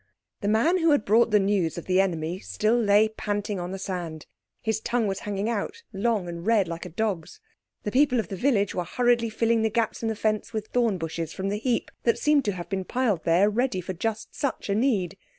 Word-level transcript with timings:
The 0.39 0.47
man 0.47 0.79
who 0.79 0.89
had 0.89 1.05
brought 1.05 1.29
the 1.29 1.39
news 1.39 1.77
of 1.77 1.85
the 1.85 2.01
enemy 2.01 2.39
still 2.39 2.75
lay 2.75 3.07
panting 3.09 3.59
on 3.59 3.69
the 3.69 3.77
sand. 3.77 4.25
His 4.59 4.79
tongue 4.79 5.05
was 5.05 5.19
hanging 5.19 5.47
out, 5.47 5.83
long 5.93 6.27
and 6.27 6.43
red, 6.43 6.67
like 6.67 6.87
a 6.87 6.89
dog's. 6.89 7.39
The 7.83 7.91
people 7.91 8.19
of 8.19 8.27
the 8.29 8.35
village 8.35 8.73
were 8.73 8.83
hurriedly 8.83 9.29
filling 9.29 9.61
the 9.61 9.69
gaps 9.69 10.01
in 10.01 10.09
the 10.09 10.15
fence 10.15 10.53
with 10.53 10.69
thorn 10.69 10.97
bushes 10.97 11.33
from 11.33 11.49
the 11.49 11.59
heap 11.59 11.91
that 12.01 12.17
seemed 12.17 12.45
to 12.45 12.53
have 12.53 12.67
been 12.67 12.83
piled 12.83 13.25
there 13.25 13.47
ready 13.47 13.79
for 13.79 13.93
just 13.93 14.33
such 14.33 14.69
a 14.69 14.73
need. 14.73 15.19